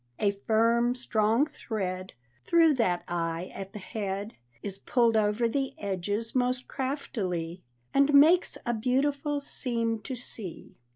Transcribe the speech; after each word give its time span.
A 0.17 0.31
firm, 0.31 0.95
strong 0.95 1.45
thread, 1.45 2.13
through 2.43 2.73
that 2.73 3.03
eye 3.07 3.51
at 3.53 3.71
the 3.73 3.77
head, 3.77 4.33
Is 4.63 4.79
pulled 4.79 5.15
over 5.15 5.47
the 5.47 5.75
edges 5.77 6.33
most 6.33 6.67
craftily, 6.67 7.61
And 7.93 8.11
makes 8.11 8.57
a 8.65 8.73
beautiful 8.73 9.39
seam 9.39 9.99
to 9.99 10.15
see!" 10.15 10.79